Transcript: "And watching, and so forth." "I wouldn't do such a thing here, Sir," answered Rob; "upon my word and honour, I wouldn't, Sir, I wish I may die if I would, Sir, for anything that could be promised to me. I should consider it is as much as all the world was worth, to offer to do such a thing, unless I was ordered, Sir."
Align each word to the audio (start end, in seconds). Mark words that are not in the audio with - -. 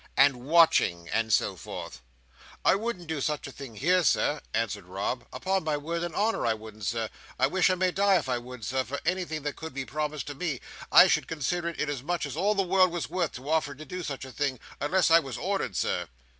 "And 0.17 0.37
watching, 0.47 1.07
and 1.09 1.31
so 1.31 1.55
forth." 1.55 2.01
"I 2.65 2.73
wouldn't 2.73 3.05
do 3.05 3.21
such 3.21 3.45
a 3.45 3.51
thing 3.51 3.75
here, 3.75 4.03
Sir," 4.03 4.41
answered 4.51 4.85
Rob; 4.87 5.27
"upon 5.31 5.63
my 5.63 5.77
word 5.77 6.01
and 6.01 6.15
honour, 6.15 6.43
I 6.43 6.55
wouldn't, 6.55 6.85
Sir, 6.87 7.07
I 7.37 7.45
wish 7.45 7.69
I 7.69 7.75
may 7.75 7.91
die 7.91 8.15
if 8.17 8.27
I 8.27 8.39
would, 8.39 8.65
Sir, 8.65 8.83
for 8.83 8.99
anything 9.05 9.43
that 9.43 9.57
could 9.57 9.75
be 9.75 9.85
promised 9.85 10.25
to 10.25 10.33
me. 10.33 10.59
I 10.91 11.07
should 11.07 11.27
consider 11.27 11.67
it 11.69 11.79
is 11.81 11.97
as 11.97 12.01
much 12.01 12.25
as 12.25 12.35
all 12.35 12.55
the 12.55 12.63
world 12.63 12.89
was 12.89 13.11
worth, 13.11 13.33
to 13.33 13.47
offer 13.47 13.75
to 13.75 13.85
do 13.85 14.01
such 14.01 14.25
a 14.25 14.31
thing, 14.31 14.59
unless 14.79 15.11
I 15.11 15.19
was 15.19 15.37
ordered, 15.37 15.75
Sir." 15.75 16.07